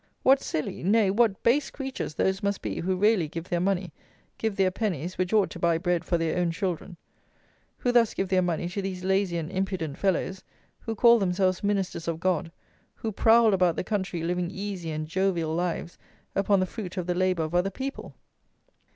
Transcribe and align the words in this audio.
What 0.23 0.41
silly; 0.41 0.81
nay, 0.81 1.11
what 1.11 1.43
base 1.43 1.69
creatures 1.69 2.15
those 2.15 2.41
must 2.41 2.63
be 2.63 2.79
who 2.79 2.95
really 2.95 3.27
give 3.27 3.49
their 3.49 3.59
money, 3.59 3.93
give 4.39 4.55
their 4.55 4.71
pennies, 4.71 5.15
which 5.19 5.31
ought 5.31 5.51
to 5.51 5.59
buy 5.59 5.77
bread 5.77 6.03
for 6.03 6.17
their 6.17 6.39
own 6.39 6.49
children; 6.49 6.97
who 7.77 7.91
thus 7.91 8.15
give 8.15 8.27
their 8.29 8.41
money 8.41 8.67
to 8.69 8.81
these 8.81 9.03
lazy 9.03 9.37
and 9.37 9.51
impudent 9.51 9.99
fellows, 9.99 10.43
who 10.79 10.95
call 10.95 11.19
themselves 11.19 11.63
ministers 11.63 12.07
of 12.07 12.19
God, 12.19 12.51
who 12.95 13.11
prowl 13.11 13.53
about 13.53 13.75
the 13.75 13.83
country 13.83 14.23
living 14.23 14.49
easy 14.49 14.89
and 14.89 15.07
jovial 15.07 15.53
lives 15.53 15.99
upon 16.33 16.61
the 16.61 16.65
fruit 16.65 16.97
of 16.97 17.05
the 17.05 17.13
labour 17.13 17.43
of 17.43 17.53
other 17.53 17.69
people. 17.69 18.15